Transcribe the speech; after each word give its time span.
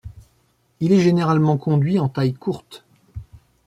Il 0.79 0.93
est 0.93 0.99
généralement 0.99 1.57
conduit 1.59 1.99
en 1.99 2.09
taille 2.09 2.33
courte. 2.33 2.83